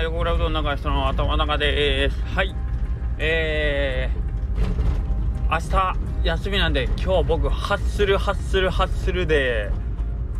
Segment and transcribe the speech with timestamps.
[0.00, 2.54] は横倉うどん中人の頭の中ですはい。
[3.18, 5.58] えー、明
[6.22, 9.70] 日休みなんで今日僕ハッスルハッスルハッスルで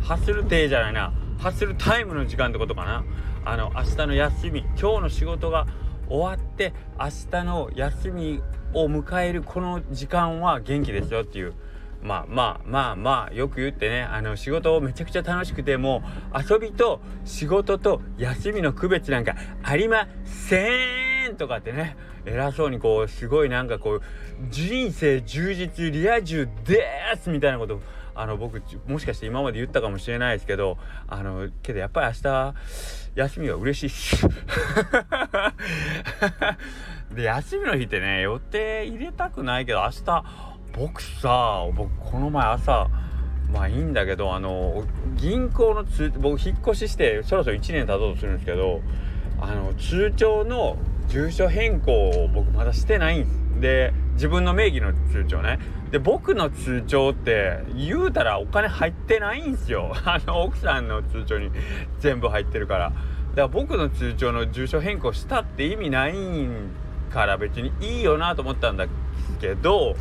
[0.01, 1.13] ハッスルデーじゃないな。
[1.37, 3.03] ハッスルタイムの時間ってことかな。
[3.45, 5.67] あの明日の休み今日の仕事が
[6.09, 8.41] 終わって明日の休み
[8.73, 11.53] を迎えるこの時間は元気ですよっていう。
[12.01, 21.95] まあまあまあまあよく言ってねあの仕事をめちゃくちゃ楽しくてもう遊びと仕事と休みの区別なんかありませんとかってね
[22.25, 24.01] 偉そうにこうすごいなんかこう
[24.49, 26.83] 人生充実リア充で
[27.21, 27.79] すみたいなこと
[28.13, 32.53] あの僕もしかして今まで言ったかもしれないですけどあのけどやっぱり明日
[33.15, 34.27] 休みは嬉しい。
[34.27, 34.29] っ
[37.11, 42.87] すで休みの日ってね予定入れたくないけど明日僕さ僕この前朝
[43.51, 44.85] まあいいんだけどあの
[45.15, 48.81] 銀行の通僕引っ越ししてそろそろ1年経とうとするんですけど
[49.39, 53.41] あの通帳の住所変更を僕まだしてないんです。
[53.61, 55.59] で自分の名義の通帳ね。
[55.91, 59.93] で僕の通帳って言うたらお金入ってないんですよ。
[60.03, 61.51] あの奥さんの通帳に
[61.99, 62.89] 全部入ってるから。
[62.89, 63.01] だか
[63.35, 66.13] ら僕の通帳の住所変更したって意味ない
[67.13, 68.87] から別にいいよなと思ったんだ
[69.39, 69.95] けど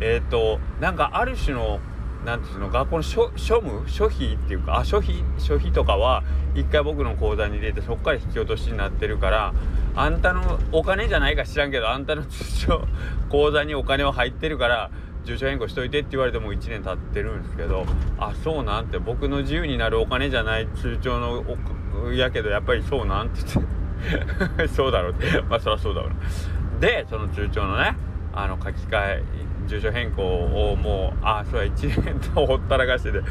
[0.00, 1.80] えっ、ー、となんかある種の
[2.24, 9.54] なんていうの学校の書務書費っていうかあ書費書費とかは一回僕の口座に入れてそっから引き落としになってるから
[9.94, 12.88] あんたのお金じゃないか知らんけどあんたの通帳
[13.30, 14.90] 口座にお金は入ってるから
[15.24, 17.86] 住所変更しといてって言われても1年経ってるんですけど
[18.18, 21.44] あそうなんて僕の自由になるお金じゃない通帳の
[22.12, 23.76] やけどやっぱりそうなんて言って。
[24.68, 25.12] そうだろう。
[25.12, 27.96] っ てまあそりゃそうだろうでその通帳のね
[28.34, 29.22] あの書き換え
[29.66, 33.26] 住所変更をもうあそうや1年とほったらかしてでで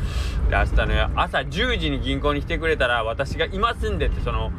[0.51, 4.51] 明日ね朝10時に銀行に来てくれたら私がいますんでってその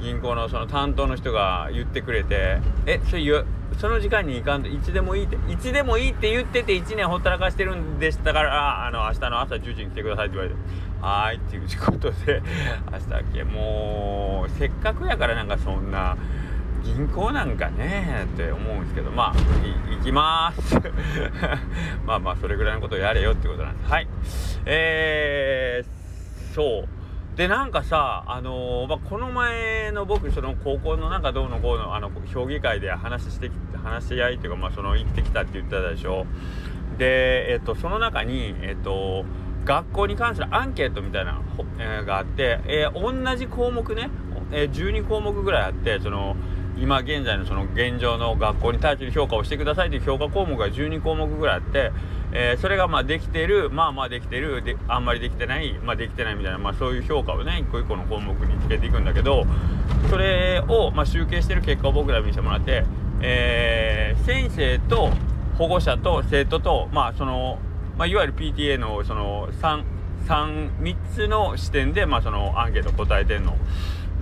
[0.00, 3.44] 銀行のその担当の人が言ってくれてえそれ
[3.78, 10.56] その時間に行かんといつでもいいっていつでもいいって言ってて1年ほったらかしてるんでしたからあの明日の朝10時に来てくださいって言われて
[11.00, 12.42] はーいっていうことで
[12.90, 16.16] 明日だけもうせっかくやからなんかそんな。
[16.96, 19.34] 銀行なんかねって思うんですけどまあ
[19.96, 20.74] 行きます。
[22.06, 23.84] まあまあそれぐらいのことをやれよってことなんで。
[23.84, 24.08] すはい。
[24.66, 26.88] えー、そう。
[27.36, 36.26] でなんかさあのー、まあ、この前の僕その高校のなんかどうのこうのあの評議会で話してき話し合いっていうかまあその行ってきたって言ってたでしょ。
[36.98, 39.24] でえっとその中にえっと
[39.64, 41.40] 学校に関するアンケートみたいな、
[41.78, 44.10] えー、があって、えー、同じ項目ね、
[44.50, 46.36] えー、12項目ぐらいあってその
[46.80, 51.92] 今現在のその現状の学校に対する評価をしてくださいという評価項目が12項目ぐらいあって、
[52.32, 59.44] えー、それがまあできてるまあまあできてるであんまりできてないまあできてないみたいな、まあ、そういう評価をね一個一個の項目につけていくんだけど
[60.08, 62.84] それをまあ集計してる結果を僕ら見せてもらって、
[63.20, 65.10] えー、先生と
[65.56, 67.58] 保護者と生徒とまあその、
[67.96, 69.82] まあ、いわゆる PTA のその 3,
[70.26, 73.56] 3, 3つの視点でまあそのアンケート答えてんの。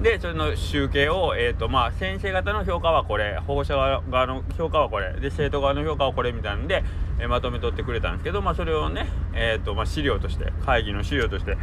[0.03, 6.84] でそれの集計を、えーとまあ、先生方の評価はこれ保護者側の評価はこれで生徒側の評価はこれみたいなんで、
[7.19, 11.57] えー、まとめとってくれたんですけど、まあ、それをね、えーとまあ、資料として会議の資料として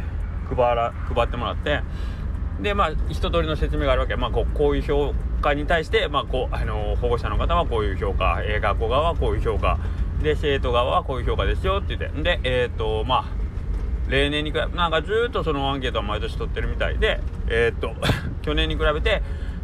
[0.48, 1.80] 配ら配ってもらって
[2.60, 9.78] でまあ一通りの説明があるわけ、まあ、こうこういう評価に対して、まあこうあの、保護者の方はこういう評価、えー、学校側はこういう評価
[10.22, 13.43] で生徒側はこういう評価ですよって言ってでえっ、とまあ
[14.08, 17.94] 例年に比べなんかずっとそのアンケートは毎年取ってるみたいでえー、っと
[18.42, 19.22] 去年に比べて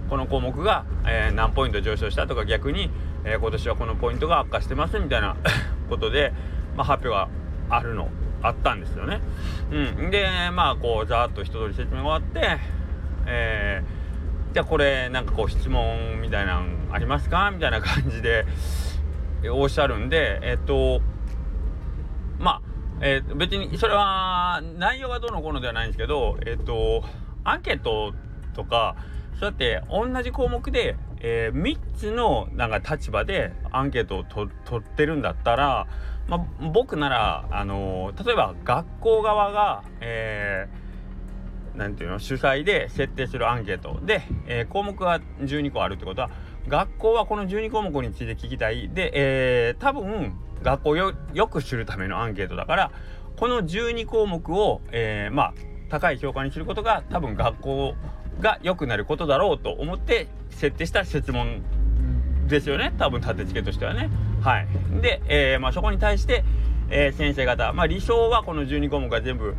[0.08, 2.90] この項目が、えー、何ポイント上昇したとか逆に、
[3.24, 5.36] えー、今年はこのポイントが悪化してますみたいな
[5.88, 6.32] ことで、
[6.76, 7.30] まあ、発表
[7.70, 8.08] があるの
[8.42, 9.20] あったんですよね。
[9.70, 12.58] うん、でまあこうざーっと一通り説明が終わって、
[13.26, 18.46] えー、じゃあこれなんかこう質問みたいなのありますかみたいな感じで
[19.52, 21.02] おっしゃるんでえっと
[23.00, 27.02] えー、別にそれは内容がどうのこうのではないんですけど、えっ、ー、と、
[27.44, 28.12] アンケート
[28.54, 28.96] とか、
[29.38, 35.86] そうやって同じ項目で、えー、3つのなんか立場でアンケートを取ってるんだったら、
[36.28, 43.98] まあ、僕なら、あの例えば学校側が、えー、ていうの主催で設定するアンケート。
[44.04, 46.30] で、えー、項目が12個あるってことは
[46.68, 48.90] 学校はこの12項目について聞きたい。
[48.90, 51.14] で、えー、多分学校をよ
[51.48, 52.90] く知るためのアンケートだから
[53.36, 55.54] この12項目を、えー、まあ
[55.88, 57.94] 高い評価にすることが多分学校
[58.40, 61.62] が良くなることだろうと思って設定した設問
[62.48, 64.10] ですよね多分立て付けとしてはね。
[64.40, 64.68] はい、
[65.02, 66.44] で、えー、まあ、そこに対して、
[66.88, 69.54] えー、先生方、まあ、理想はこの12項目が全部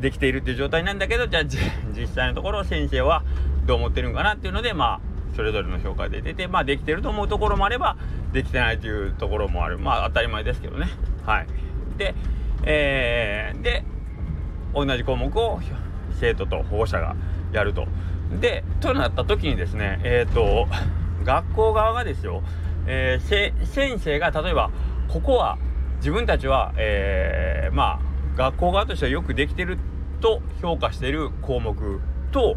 [0.00, 3.24] できているっていう状態なんだけどじゃあ実際のところ先生は
[3.66, 7.96] どう思ってるんかなっていうのでまあそれぞれの評価で出てまあできてると思うところもあれば
[8.32, 9.78] できてないというところもある。
[9.78, 10.86] まあ当たり前ですけどね。
[11.24, 11.46] はい。
[11.96, 12.14] で
[12.64, 13.84] えー、で
[14.74, 15.60] 同じ項目を
[16.20, 17.16] 生徒と保護者が
[17.52, 17.86] やると。
[18.40, 20.66] でとなった時にですねえっ、ー、と
[21.24, 22.42] 学校側がですよ、
[22.86, 24.70] えー、先生が例えば
[25.08, 25.58] ここは
[25.96, 29.78] 自分たちは、えー、まあ学校側としてはよくできてる
[30.20, 32.00] と評価している項目
[32.32, 32.56] と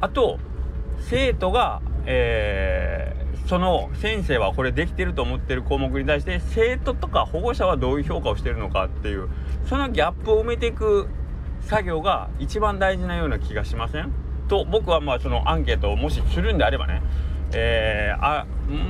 [0.00, 0.38] あと
[1.00, 1.80] 生徒が、
[2.10, 9.28] えー、その先生はこれできてると思ってる項目に対して生徒とか保護者はどういう評価をしてるのかっていう
[9.66, 11.06] そのギャップを埋めていく
[11.60, 14.10] 作業が一番大事なような気がしません？
[14.48, 17.02] と僕はまあそのアンケートをもしするんであればね、
[17.52, 18.46] えー、あ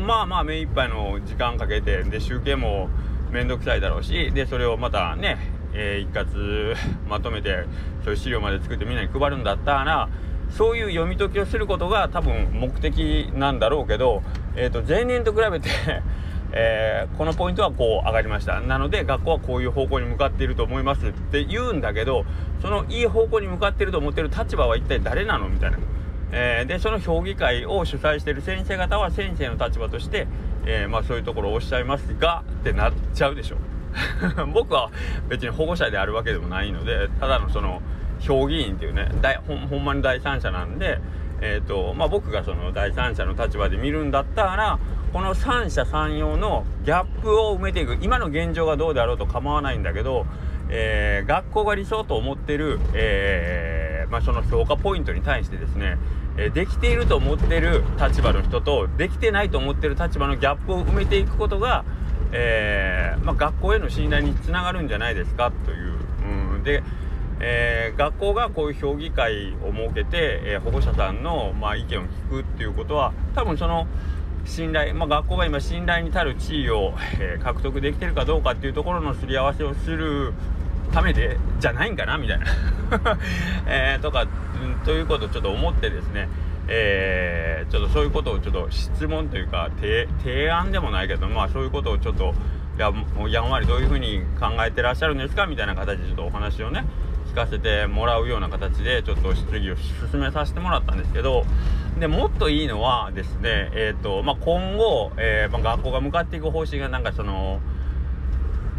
[0.06, 2.88] まあまあ目いっぱいの時間かけてで集計も
[3.32, 5.38] 面倒くさいだろうしでそれをまたね、
[5.74, 6.76] えー、一括
[7.08, 7.64] まとめて
[8.04, 10.08] そういう資料まで作ってみんなに配るんだったら
[10.50, 14.22] そういう読み解きをすることが多分目的なんだろうけど、
[14.56, 15.70] えーと、前年と比べて
[16.50, 18.60] えー、このポイントはこう上がりました。
[18.62, 22.24] なので学校はこういう方向に向かっていると思いますって言うんだけど
[22.62, 25.78] そのいい方向に向かっていると思ってる立場は一体誰なのみたいな、
[26.32, 30.26] えー、でその評議会を主催している先生方は先生の立場として、
[30.64, 33.56] えー、まあ、そういうところをおっしゃいますがってなっちゃうでしょ。
[34.52, 34.90] 僕は
[35.28, 37.80] 別に保護者であるわけでもないのでただのその
[38.20, 39.08] 評議員っていうね
[39.46, 40.98] ほほんまに第三者なんで、
[41.40, 44.78] えーとまあ、僕がその第三者の立場で見るんだったら
[45.12, 50.26] この三者三様のギャップを埋めていく今の現状がどうであろうと構わないんだけど、
[50.68, 55.98] えー、学校が理想と思ってる、えー、まあ、その評価ポイントに対してですね
[56.54, 61.84] できていると思ってる立場の人とできてないと思ってる立場のギャップを埋めていくことが、
[62.30, 65.94] えー、まあ、学校への信頼につながるんじゃないですかという。
[66.54, 66.84] うん、で
[67.40, 73.86] えー、学校がこういう評議会を設けて、えー、保護者さんの、まあ、意見を聞くっていうことは多分その
[74.44, 80.32] 信頼、まあ、学校が今信頼に足る地位を、えー、獲得できてるかどうかっていうところのすり合わせをする
[80.92, 82.46] ためでじゃないんかなみたいな。
[83.68, 84.28] えとか、ん、
[84.84, 86.28] ということをちょっと思ってですね。
[86.68, 92.34] えー、ちょっとそういうことをちょっと質問というか提案でもないけどまあそういうことをちょっと
[92.76, 92.92] や
[93.30, 96.84] やんわりどういうふうに考えてらっしゃるんですかみたいな形でちょっとお話をね
[97.28, 101.44] 聞かせてもらうような形でちょっと質疑を進めさせてもらったんですけど
[101.98, 107.60] でもっといいのはですね、えーとまあ、今後、えーまあ、学校が向かっていく方針がなんかその、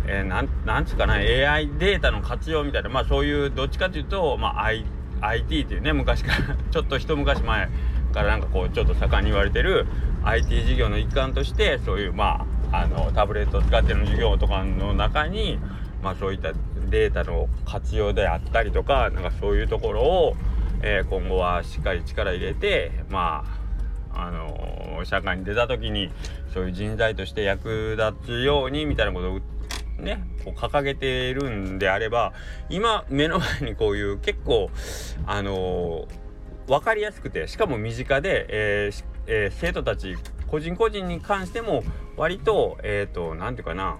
[0.07, 4.85] えー、なんなんつうかな AI データの活用みたいな、まあ、そういうどっちかというと、まあ、I
[5.21, 7.69] IT っていうね昔から ちょっと一昔前
[8.13, 9.85] からなんかこうちょっと盛んに言われてる
[10.23, 15.59] IT 事業の一環としてそういうまああのタブレットを使ってる授業とかの中に
[16.01, 16.53] まあそういった
[16.89, 20.35] データの活用であったりとかなんかそういうところを、
[20.81, 23.45] えー、今後はしっかり力入れてま
[24.13, 26.11] ああのー、社会に出た時に
[26.53, 29.39] そういう人材として役立つようにみたいなことを
[30.01, 32.33] ねこう掲げているんであれば
[32.69, 34.69] 今目の前にこういう結構
[35.25, 40.15] あのー、分かりやすくてしかも身近で、えーえー、生徒たち
[40.47, 41.83] 個人個人に関しても
[42.17, 43.97] 割とえっ、ー、と何て言うかな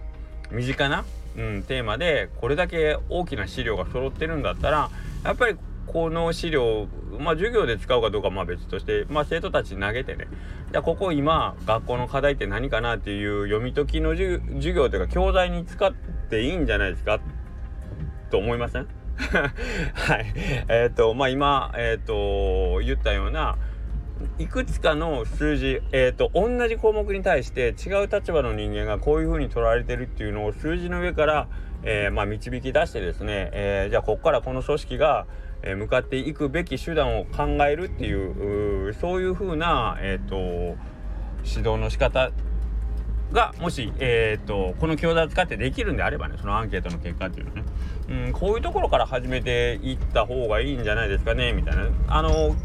[0.51, 1.05] 身近な
[1.37, 4.89] うん、テーマでこれだけ大きな資料が揃ってるんだったら
[5.23, 5.55] やっぱり
[5.87, 10.27] この資料まあ授業で使うかどうかまあ別として、まあ、生徒たちに投げてね。
[10.71, 14.39] じゃここ今学校の課題って何かなっていう読み解きの授
[14.73, 15.91] 業というか教材に使っ
[16.29, 17.19] ていいんじゃないですか？
[18.29, 18.87] と思いません？
[19.19, 20.25] はい。
[20.67, 23.57] えっ、ー、と、まあ今、えっ、ー、と、言ったような、
[24.37, 31.47] いくつかの数字、えーと、同じ項目に対して違う立場の人間がこういうふうに捉えられてるっていうのを数字の上から、
[31.83, 35.27] えー、まあ、導き出してですね、えー、じゃあここからこの組織が、
[35.61, 40.35] 向かっていくべき手段を考えるっていうそういうふうな、えーと、
[41.43, 42.31] 指導の仕方
[43.31, 47.63] がもし、えーと、この教材を使ってできるんであればねそのアンケートの結果っていうのはね、
[48.09, 51.89] うん、こういうところから始めていった方がいいんじゃないですかねみたいな。
[52.07, 52.55] あの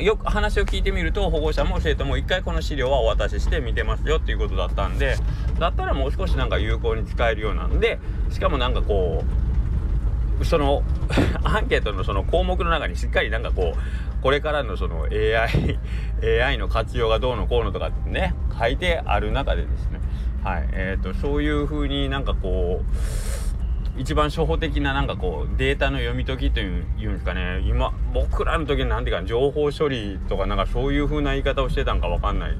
[0.00, 5.16] よく話を聞いてみると保護者も生徒も一回この資料はお渡しして見てますよっていうことだったんで
[5.58, 7.98] だったらもう少しなんか有効に使えるようなんで
[8.30, 9.24] しかもなんかこ
[10.40, 10.82] うその
[11.42, 15.78] アンケートのその項目の中にしっかりなんかこうこれからのその AI
[16.42, 20.00] AI の活用がどうのこうのとかってね書いてある中でですね。
[20.44, 20.68] はい。
[20.72, 23.47] えーと、とそういう風になんかこう
[23.98, 27.60] 一番初歩的ななんかこうデータの読み解きというんですかね。
[27.66, 32.56] 今僕らの時に何ていうか情報処理とかなんかそういう風な言い方をしてたんか分かんない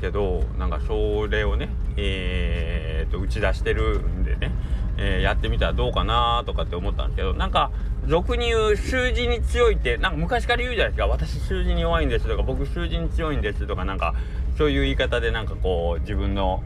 [0.00, 4.52] けどなんかそれをねえー、と打ち出してるんでね、
[4.96, 7.70] えー、やってみたらどうかなとかって思ったんですけどなんか
[8.06, 11.06] 俗に言う数字に強いってなんか昔から言うじゃないですか。
[11.06, 14.14] 私数字に弱いんですとか僕数字に強いんですとかなんか
[14.56, 16.62] そういう言い方でなんかこう自分の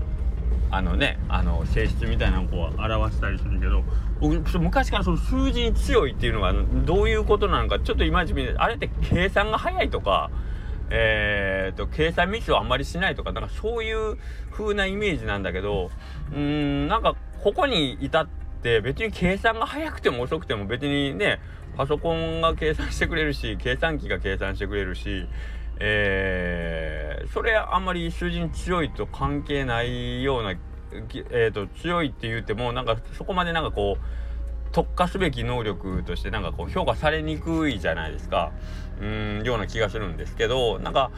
[0.75, 3.85] あのねあの性質みたいなのをこう表したりするけど
[4.21, 6.53] 僕昔からその数字に強いっていうのが
[6.85, 10.31] どういうことなのかちょっと今じみあれって計算が早いとか
[10.91, 14.19] えーと、計算ミスをあんまりしないとかなんかそういう
[14.53, 15.91] 風なイメージなんだけど
[16.31, 18.29] うーんなんかここに至っ
[18.63, 21.41] て別に計算が早くても遅くても別にね
[21.77, 25.27] パソコンが計算してくれるし計算機が計算してくれるし
[25.81, 30.53] えー、それあんまり数字に強いと関係ないような、
[31.31, 34.05] えーと、強いって言ってもなんかそこまでなんかこう
[34.73, 38.53] 特化すべき能力としてなんかこう評価されにくいじゃないですか。
[39.01, 41.11] うんような気がするんですけどなんか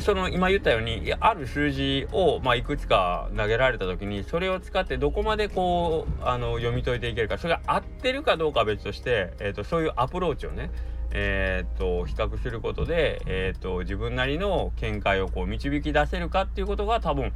[0.00, 10.70] その今言ったようにある数字を、まあ、いくつか投げられた時にそれを使ってどこまでこうあの読み解いていけるかそれが合ってるかどうかは別として、えーと、そういうアプローチをね
[11.10, 17.32] えーと、比較することで、えーと自分なりの見解をこう導き出せるかっていうことが多分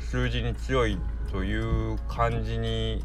[0.00, 0.98] 数字に強い
[1.30, 3.04] という感じに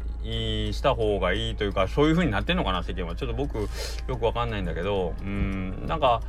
[0.72, 3.16] した方がいいというかそういう風になってんのかな世間は。
[3.16, 3.68] ちょっと僕よ
[4.16, 6.22] くわかんないんだけどうんなんか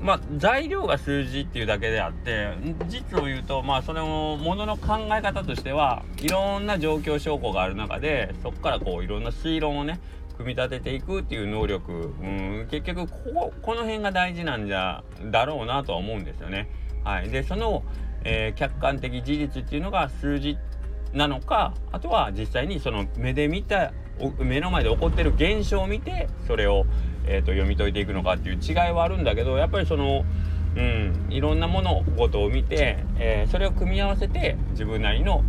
[0.00, 2.48] まあ材料が数字っていうだけであって
[2.88, 10.00] 実を言うとまあそのものの考え方としてはいろんな状況証拠がある中でそこからこういろんな推論をね
[10.36, 11.92] 組み立てていくっていう能力。
[11.92, 12.68] うん。
[12.70, 16.68] 結局こここの辺が大事なんじゃだろうなとは思うんですよね。
[17.04, 17.84] はい、でその、
[18.24, 20.56] えー、客観的事実っていうのが数字
[21.12, 23.92] なのかあとは実際にその目で見た
[24.38, 26.86] 目の前で起こってる現象を見てそれを、
[27.26, 30.24] えーと、読み解いていくのかっていう違いはあるんだけどやっぱりその、
[30.76, 35.44] うん、いろんな物事を見て、えー、それを組み合わせて自分なりの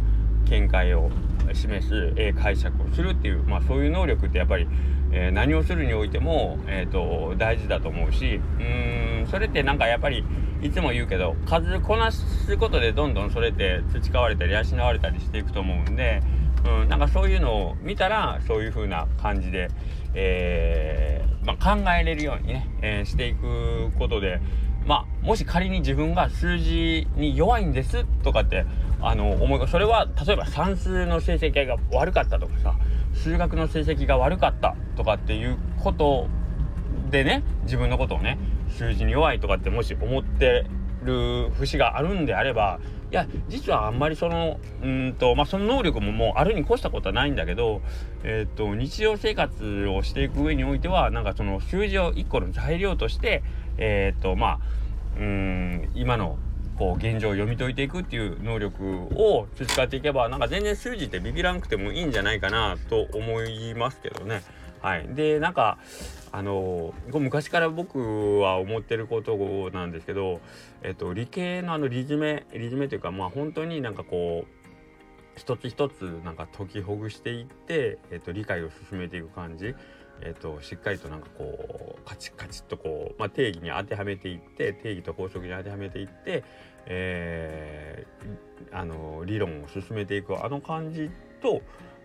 [0.49, 1.09] 見解を
[1.53, 4.67] 示す、え、解釈をするっていう、まあ、そういう能力ってやっぱり、
[5.11, 10.23] え、何をするにおいても、えーと、大事だと思うしうーんそれってなんかやっぱり
[10.61, 16.21] いつも言うけど数こなすことでどんどんそれって培われたり養われたりしていくと思うんで、
[16.65, 19.69] うん、なんかそういうのを見たらそういう風な感じで、
[20.13, 24.41] えー、まあ、考えれるようにね、えー、していくことで
[24.85, 28.65] まあもし仮に自分が数字に弱いんですとかって
[29.01, 32.75] あの思いそれは例えば算数の成績が悪かったとかさ
[33.13, 36.27] 数学の成績が悪かったとかっていうこと
[37.09, 38.37] でね自分のことをね
[38.77, 40.65] 数字に弱いとかってもし思って
[41.03, 42.79] る節があるんであれば
[43.11, 47.81] いや実はあんまりそのうんとまあその能力ももうあるに越したことはないんだけど
[48.23, 53.43] えっ、ー、と日常生活をしていく上においてはなんかその数字を1個の材料として
[53.77, 54.59] えっ、とまあ
[55.17, 56.37] うん今の
[56.77, 64.43] こう現状を読み解いていくっていう能力を培っていけばなんか全然数字ってビビらなくてもいいんじゃないかなと思いますけどね。
[64.81, 65.79] はい、でなんか
[66.31, 69.35] あの昔から僕は思ってること
[69.73, 70.41] なんですけど、
[70.83, 74.55] えっと、理系のあの理詰め理詰めというかまあ本当になんかこう
[75.37, 79.75] 一つ一つなんか解きほぐしていって、えっと、理解を進めていく感じ、
[80.21, 86.43] えっと、しっかりとなんかこうカチッカチッとこう、まあ、定義に当てはめていって定義と法則に当てはめていって、
[86.85, 91.09] えー、あの理論を進めていくあの感じ
[91.41, 91.61] と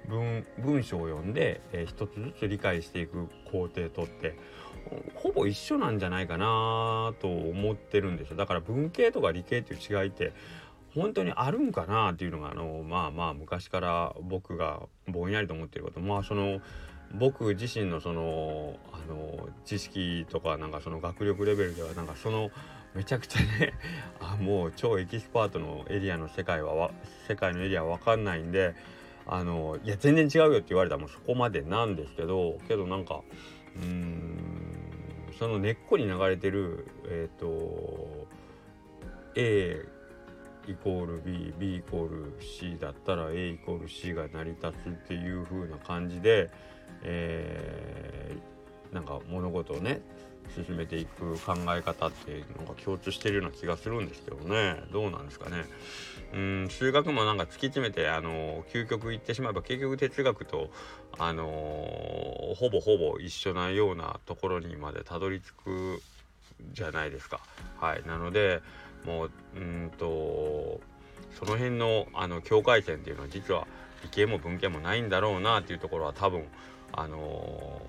[0.08, 4.36] 文文章を読んで、えー、一つずつ理解していく工程とって
[5.14, 8.36] ほぼ一緒なんじゃないかなと思ってるんですよ。
[8.36, 10.32] だから文系とか理系っていう違いって
[10.94, 16.00] 本当にあるんかなっていうのがあのまあまあ昔から僕がぼんやりと思ってること。
[16.00, 16.60] まあその
[17.14, 22.50] 僕自身のそのあの知識とかなんかその学力レベルではなんかその
[22.94, 23.72] めちゃくちゃね
[24.20, 26.90] あもう超エキスパートのエリアの世界は
[27.28, 28.74] 世界のエリアは分かんないんで
[29.26, 33.22] あのいや全然違うよって言われたらもうそこまでなんですけどけどなんか
[33.76, 34.50] うん
[35.38, 38.26] その根っこに流れてるえっ、ー、と
[39.36, 39.86] A
[40.68, 46.50] イコール BB イコール C だったら A イコール C が成り立つっていう風な感じで、
[47.02, 50.02] えー、なんか物事をね
[50.66, 54.82] 進めていく考え方っていうのが共通してるような気がするんですけどね。
[54.92, 55.64] どうなんですかね。
[56.32, 60.70] うん数学もなんか突き詰めてあの究極言ってしまえば結局哲学と
[61.18, 66.02] あのー、ほぼほぼ一緒なようなところにまでたどり着く
[66.72, 67.40] じゃないですか。
[67.80, 68.60] はいなので
[69.04, 70.80] もううんと
[71.38, 73.66] その辺のあの境界線っていうのは実は
[74.02, 76.44] 理系も文系もないんだろうなっていうところは多分
[76.92, 77.82] あの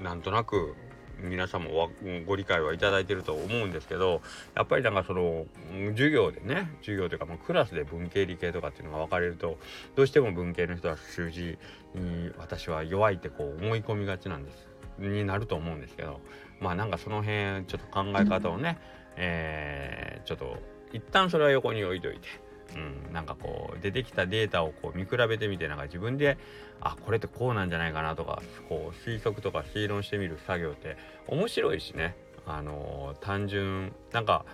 [0.00, 0.74] ー、なんとなく
[1.20, 1.90] 皆さんも
[2.26, 4.22] ご理解はいただいてると思うんですけど
[4.54, 5.46] やっぱりなんかその
[5.90, 9.58] 授業でね授業というかもうクラスで文系理系とかっていうのが分かれると
[9.94, 11.58] どうしても文系の人は数字
[11.94, 14.68] に私は弱いってこう思い込みがちなんです
[14.98, 16.20] になると思うんですけど
[16.60, 18.78] まあなんかその辺ちょっと考え方をね、
[19.16, 20.56] えー、ちょっと
[20.92, 22.51] 一旦それは横に置いといて。
[22.76, 26.38] うん、なんかこう出てきたデータをこう見比べてみてなんか自分で
[26.80, 30.96] あこれってこうなんじゃないかなとかこう推測とか推論してみる作業って
[31.28, 34.44] 面白いしねあのー、単純なんか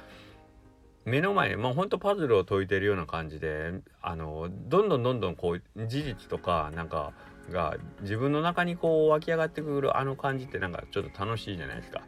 [1.04, 3.72] 目の前にまあほんとパズルを解いてるような感じで
[4.02, 7.12] あのー、どんどんどんどんこう事実とかなんか
[7.50, 12.02] が自分の中にこう湧き上がってくるあの感じってなんかちょっと楽しいじゃないですか。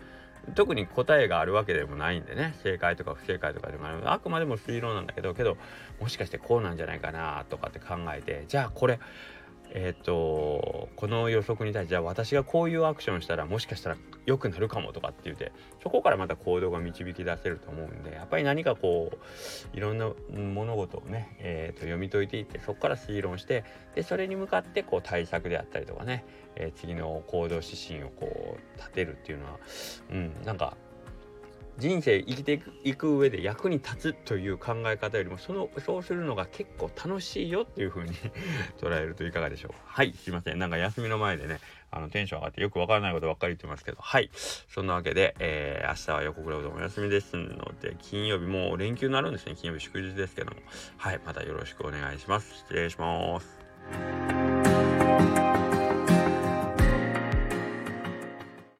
[0.55, 2.55] 特に答えがあるわけでもないんでね。
[2.63, 5.57] 正解とか不正解とかでもあくまでも推論なんだけどけど
[6.01, 8.99] もしかしてこうなんじゃないかなとかって考えてじゃあこれ
[9.73, 19.13] えっ、ー、とこの予測に対してじゃあ私がこういうアクションしたらもしかしたら良くなるかもとかって言ってそこからまた行動が導き出せると思うんでやっぱり何かこ
[19.73, 26.25] ういろんな物事をね、えー、と読み解いていってそこから推論してでそれに向かってこう対策であったりとかね、
[26.57, 29.59] え、次の行動指針をこう立てるっていうのは
[30.11, 30.77] うんなんか
[31.81, 38.11] 人生生きていく上で役に立つという考え方よりもそのそうするのが結構楽しいよっていう風に
[38.79, 39.73] 捉えるといかがでしょう。
[39.87, 40.59] はいすいません。
[40.59, 41.59] なんか休みの前でね
[41.91, 43.99] あのテンション上がってよくわからないことばっかり言ってますけど。
[43.99, 44.31] はい。
[44.35, 49.55] そんなわけで、えー、明日は横倉うどんお休みですので金曜日もう連休になるんですね。
[49.57, 50.59] 金曜日祝日ですけども。
[50.99, 52.55] はいまたよろしくお願いします。
[52.57, 54.60] 失礼します。